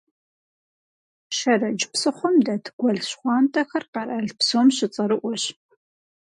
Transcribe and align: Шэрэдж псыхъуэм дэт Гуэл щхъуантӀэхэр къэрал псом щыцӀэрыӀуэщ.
Шэрэдж 1.37 1.81
псыхъуэм 1.91 2.35
дэт 2.45 2.65
Гуэл 2.79 2.99
щхъуантӀэхэр 3.07 3.83
къэрал 3.93 4.27
псом 4.37 4.67
щыцӀэрыӀуэщ. 4.75 5.43